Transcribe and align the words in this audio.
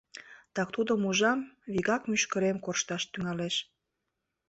Так 0.55 0.67
тудым 0.75 1.01
ужам— 1.09 1.39
вигак 1.71 2.03
мӱшкырем 2.09 2.57
коршташ 2.65 3.03
тӱҥалеш». 3.11 3.55